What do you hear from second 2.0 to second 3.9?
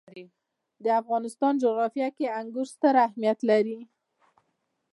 کې انګور ستر اهمیت لري.